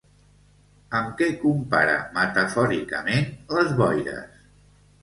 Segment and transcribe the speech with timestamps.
[0.99, 4.47] Amb què compara metafòricament les boires?